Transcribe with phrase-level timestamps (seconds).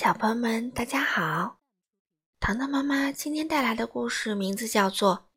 [0.00, 1.58] 小朋友们，大家好！
[2.38, 5.28] 糖糖妈妈今天带来的故事名字叫做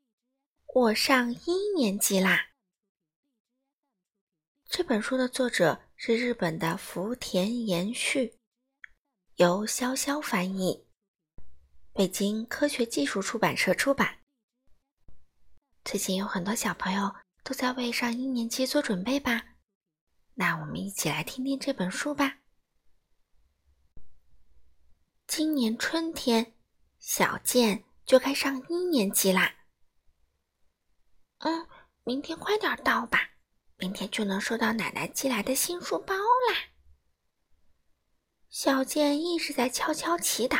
[0.81, 2.37] 《我上一年级啦》。
[4.69, 8.37] 这本书的作者是日本的福田延续，
[9.37, 10.85] 由潇潇翻译，
[11.93, 14.19] 北京科学技术出版社出版。
[15.83, 19.55] 最近有很多小朋友都在为上一年级做准备吧？
[20.35, 22.40] 那我们一起来听听这本书吧。
[25.43, 26.53] 今年春天，
[26.99, 29.55] 小健就该上一年级啦。
[31.39, 31.67] 嗯，
[32.03, 33.31] 明天快点到吧，
[33.77, 36.69] 明天就能收到奶奶寄来的新书包啦。
[38.49, 40.59] 小健一直在悄悄祈祷：“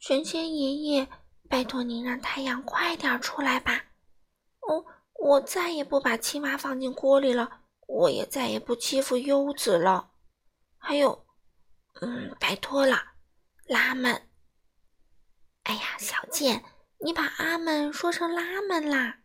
[0.00, 1.08] 神仙爷爷，
[1.48, 3.84] 拜托您让太阳快点出来吧。
[4.62, 4.84] 哦，
[5.20, 10.10] 我再也不把青蛙放进锅里了，我也再也不欺负优子了。
[10.78, 11.22] 还有。”
[12.00, 13.12] 嗯，拜托了，
[13.66, 14.28] 拉门。
[15.62, 16.64] 哎呀，小健，
[16.98, 19.20] 你把阿门说成拉门啦。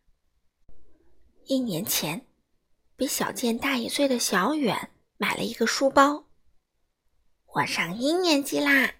[1.46, 2.28] 一年前，
[2.96, 6.30] 比小健大一岁的小远买了一个书包。
[7.48, 8.94] 我上一年级啦。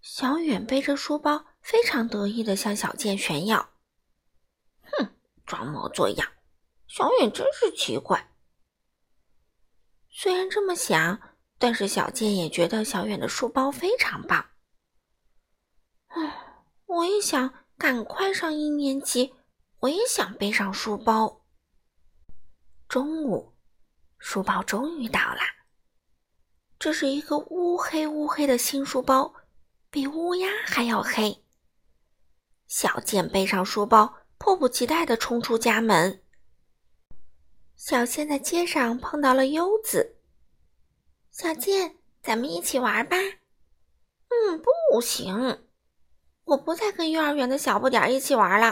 [0.00, 3.74] 小远背着书包，非常得意的向小健炫耀。
[4.80, 5.14] 哼，
[5.44, 6.32] 装模作样，
[6.88, 8.32] 小远真是奇怪。
[10.10, 11.33] 虽然这么想。
[11.64, 14.50] 但是小健也觉得小远的书包非常棒。
[16.08, 19.32] 唉，我也想赶快上一年级，
[19.80, 21.40] 我也想背上书包。
[22.86, 23.54] 中午，
[24.18, 25.40] 书包终于到了。
[26.78, 29.32] 这是一个乌黑乌黑的新书包，
[29.88, 31.42] 比乌鸦还要黑。
[32.66, 36.20] 小健背上书包，迫不及待地冲出家门。
[37.74, 40.16] 小健在街上碰到了优子。
[41.36, 43.16] 小健，咱们一起玩吧。
[43.16, 45.66] 嗯，不行，
[46.44, 48.68] 我不再跟幼儿园的小不点一起玩了。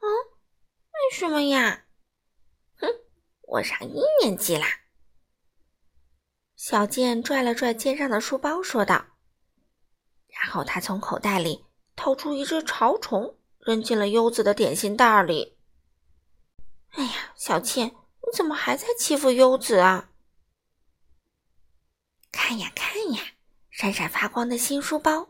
[0.00, 1.84] 嗯，为什么呀？
[2.80, 2.88] 哼，
[3.42, 4.66] 我上一年级啦。
[6.56, 9.06] 小健拽了拽肩上的书包，说道。
[10.26, 15.56] 然后他从口袋里掏出一只潮虫，扔进了优子的点心袋里。
[16.90, 20.10] 哎呀，小健，你怎么还在欺负优子啊？
[22.48, 23.20] 看呀看呀，
[23.68, 25.28] 闪闪发光的新书包。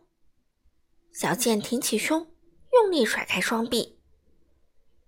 [1.12, 2.32] 小健挺起胸，
[2.72, 3.98] 用力甩开双臂，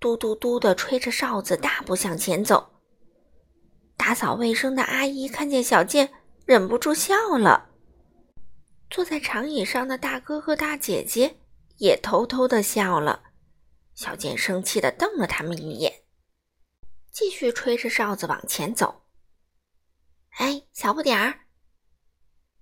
[0.00, 2.80] 嘟嘟嘟的吹着哨子，大步向前走。
[3.96, 6.12] 打扫卫生的阿姨看见小健，
[6.46, 7.70] 忍不住笑了。
[8.90, 11.36] 坐在长椅上的大哥哥大姐姐
[11.76, 13.22] 也偷偷的笑了。
[13.94, 16.02] 小健生气的瞪了他们一眼，
[17.12, 19.04] 继续吹着哨子往前走。
[20.38, 21.46] 哎，小不点儿。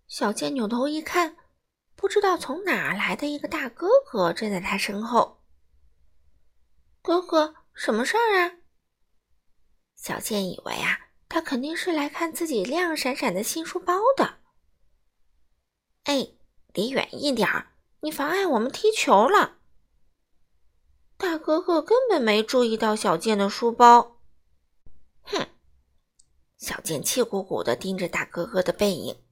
[0.08, 1.36] 小健扭头一看，
[1.94, 5.42] 不知道从哪儿来的一个大哥哥站在他身后。
[7.02, 8.56] 哥哥，什么事儿啊？
[9.94, 14.38] 小健以为啊，他肯定是来看自己亮闪闪的新书包的。
[16.04, 16.28] 哎，
[16.72, 19.58] 离远一点儿，你妨碍我们踢球了。
[21.18, 24.22] 大哥哥根本没注意到小健的书包。
[25.22, 25.48] 哼！
[26.56, 29.22] 小健气鼓鼓的盯着大哥哥的背影。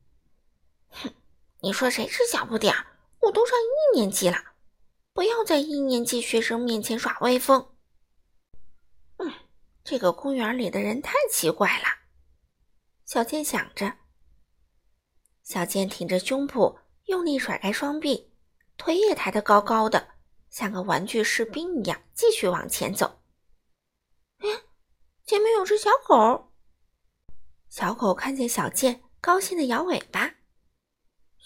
[1.61, 2.87] 你说谁是小不点儿？
[3.21, 4.37] 我都上一年级了，
[5.13, 7.75] 不要在一年级学生面前耍威风。
[9.17, 9.33] 嗯，
[9.83, 11.85] 这个公园里的人太奇怪了。
[13.05, 13.97] 小健想着，
[15.43, 18.31] 小健挺着胸脯，用力甩开双臂，
[18.77, 20.15] 腿也抬得高高的，
[20.51, 23.23] 像个玩具士兵一样，继续往前走。
[24.39, 24.49] 哎，
[25.25, 26.53] 前面有只小狗。
[27.69, 30.36] 小狗看见小健，高兴的摇尾巴。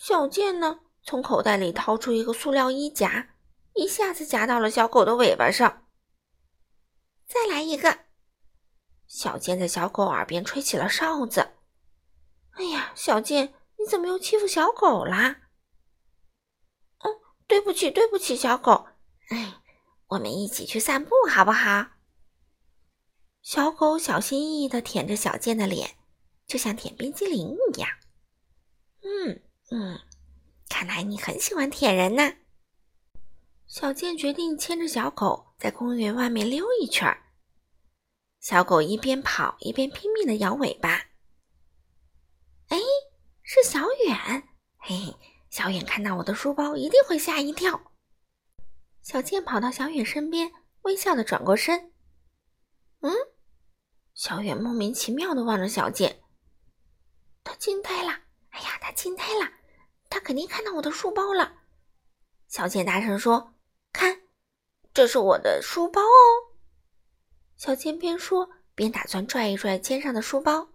[0.02, 3.34] 小健呢，从口袋里掏出一个塑料衣夹，
[3.74, 5.86] 一下子夹到了小狗的尾巴上。
[7.26, 8.06] 再来一个！
[9.06, 11.50] 小健在小狗耳边吹起了哨子。
[12.52, 15.42] 哎呀，小健，你怎么又欺负小狗啦？
[17.00, 18.86] 哦，对不起，对不起，小狗。
[19.28, 19.60] 哎，
[20.06, 21.88] 我们一起去散步好不好？
[23.42, 25.98] 小狗小心翼翼地舔着小健的脸，
[26.46, 27.86] 就像舔冰激凌一样。
[29.70, 30.00] 嗯。
[30.68, 32.36] 看来你很喜欢舔人呢。
[33.66, 37.14] 小健决定牵着小狗在公园外面溜一圈。
[38.40, 41.10] 小狗一边跑一边拼命的摇尾巴。
[42.68, 42.78] 哎，
[43.42, 44.48] 是小远！
[44.78, 45.16] 嘿嘿，
[45.50, 47.92] 小远看到我的书包一定会吓一跳。
[49.02, 50.52] 小健跑到小远身边，
[50.82, 51.92] 微笑的转过身。
[53.00, 53.12] 嗯，
[54.14, 56.22] 小远莫名其妙的望着小健，
[57.44, 58.20] 他惊呆了。
[58.50, 59.50] 哎呀，他惊呆了，
[60.10, 61.54] 他肯定看到我的书包了。
[62.48, 63.54] 小倩大声说
[63.94, 64.20] ：“看，
[64.92, 66.26] 这是我的书包哦！”
[67.56, 70.68] 小倩边说边打算拽一拽肩上的书包。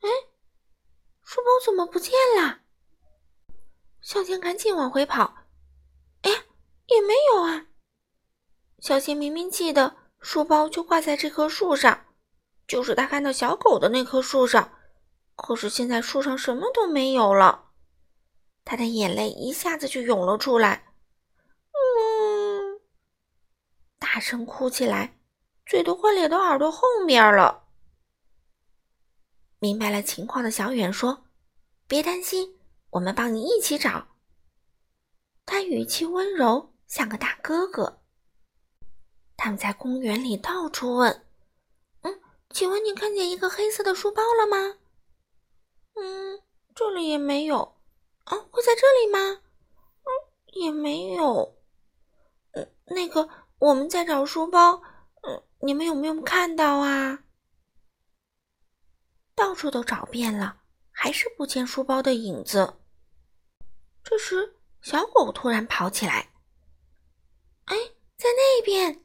[0.00, 0.08] 哎，
[1.22, 2.60] 书包怎么不见了？
[4.00, 5.34] 小倩赶紧往回跑。
[6.22, 6.30] 哎，
[6.86, 7.66] 也没有啊！
[8.80, 12.06] 小倩明明记得书包就挂在这棵树上，
[12.66, 14.78] 就是他看到小狗的那棵树上。
[15.36, 17.63] 可是现在树上什么都没有了，
[18.64, 20.94] 他的眼泪一下子就涌了出来，
[21.72, 22.80] 嗯，
[23.98, 25.18] 大声哭起来，
[25.66, 27.68] 嘴都快咧到耳朵后面了。
[29.58, 31.24] 明白了情况的小远说
[31.88, 32.58] ：“别担心，
[32.90, 34.08] 我们帮你一起找。”
[35.46, 38.02] 他语气温柔，像个大哥哥。
[39.36, 41.26] 他们在公园里到处问
[42.02, 42.20] ：“嗯，
[42.50, 44.78] 请问你看见一个黑色的书包了吗？”
[45.96, 46.40] 嗯，
[46.74, 47.73] 这里也没有
[48.26, 49.42] 哦，会在这里吗？
[50.02, 50.08] 嗯，
[50.52, 51.56] 也没有。
[52.52, 53.28] 嗯，那个
[53.58, 54.82] 我们在找书包，
[55.22, 57.24] 嗯，你们有没有看到啊？
[59.34, 62.74] 到处都找遍了，还是不见书包的影子。
[64.02, 66.32] 这时，小狗突然跑起来，
[67.64, 67.76] 哎，
[68.16, 69.04] 在那边！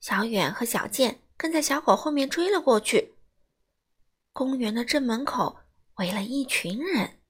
[0.00, 3.16] 小远和小健跟在小狗后面追了过去。
[4.32, 5.60] 公园的正门口。
[5.98, 7.22] 围了一群人，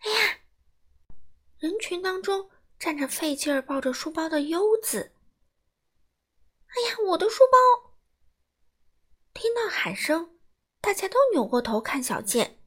[0.00, 0.38] 哎呀！
[1.58, 5.14] 人群当中站着费劲儿抱着书包的优子。
[6.68, 7.96] 哎呀，我的书包！
[9.32, 10.38] 听到喊声，
[10.80, 12.60] 大家都扭过头看小健。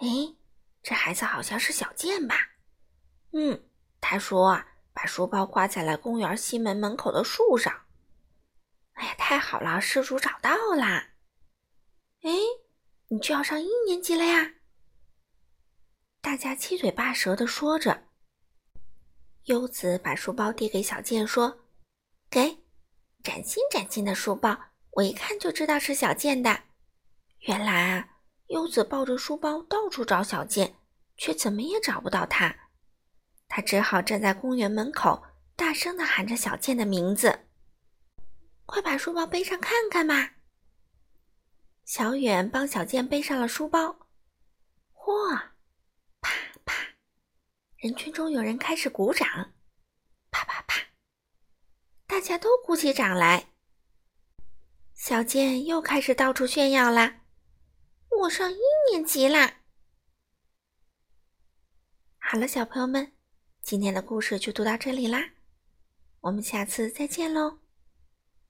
[0.00, 0.34] 哎，
[0.82, 2.34] 这孩子好像是小健吧？
[3.32, 3.68] 嗯，
[4.00, 7.86] 他说啊，把书包挂在了公园西门门口的树上。
[8.94, 11.14] 哎呀，太好了，失主找到啦！
[12.22, 12.30] 哎。
[13.08, 14.54] 你就要上一年级了呀！
[16.22, 18.04] 大家七嘴八舌的说着。
[19.46, 21.66] 优子把书包递给小健，说
[22.30, 22.58] ：“给，
[23.24, 24.56] 崭新崭新的书包，
[24.92, 26.62] 我一看就知道是小健的。”
[27.48, 28.08] 原来啊，
[28.46, 30.76] 优子抱着书包到处找小健，
[31.16, 32.54] 却怎么也找不到他。
[33.48, 35.24] 他只好站在公园门口，
[35.56, 37.46] 大声的喊着小健的名字
[38.64, 40.34] ：“快把书包背上看看吧！”
[41.84, 44.08] 小远帮小健背上了书包，
[44.94, 45.50] 嚯，
[47.82, 49.26] 人群中有人开始鼓掌，
[50.30, 50.80] 啪啪啪，
[52.06, 53.48] 大家都鼓起掌来。
[54.94, 57.22] 小健又开始到处炫耀啦
[58.22, 59.62] ：“我上一年级啦！”
[62.22, 63.14] 好了，小朋友们，
[63.62, 65.30] 今天的故事就读到这里啦，
[66.20, 67.61] 我们下次再见喽。